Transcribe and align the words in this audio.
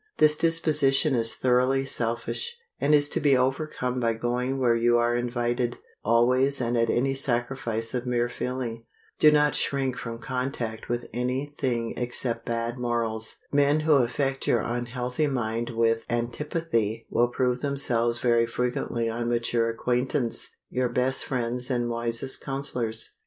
This 0.17 0.35
disposition 0.35 1.13
is 1.13 1.35
thoroughly 1.35 1.85
selfish, 1.85 2.57
and 2.79 2.95
is 2.95 3.07
to 3.09 3.19
be 3.19 3.37
overcome 3.37 3.99
by 3.99 4.13
going 4.13 4.57
where 4.57 4.75
you 4.75 4.97
are 4.97 5.15
invited, 5.15 5.77
always 6.03 6.59
and 6.59 6.75
at 6.75 6.89
any 6.89 7.13
sacrifice 7.13 7.93
of 7.93 8.07
mere 8.07 8.27
feeling. 8.27 8.85
Do 9.19 9.31
not 9.31 9.53
shrink 9.53 9.95
from 9.95 10.17
contact 10.17 10.89
with 10.89 11.05
any 11.13 11.45
thing 11.45 11.93
except 11.97 12.47
bad 12.47 12.79
morals. 12.79 13.37
Men 13.51 13.81
who 13.81 13.91
affect 13.93 14.47
your 14.47 14.61
unhealthy 14.61 15.27
mind 15.27 15.69
with 15.69 16.03
antipathy 16.09 17.05
will 17.11 17.27
prove 17.27 17.61
themselves 17.61 18.17
very 18.17 18.47
frequently 18.47 19.07
on 19.07 19.29
mature 19.29 19.69
acquaintance 19.69 20.49
your 20.71 20.89
best 20.89 21.25
friends 21.25 21.69
and 21.69 21.89
wisest 21.91 22.41
counselors. 22.43 23.17